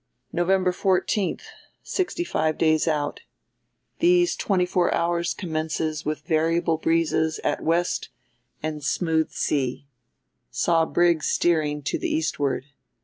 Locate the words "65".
1.83-2.57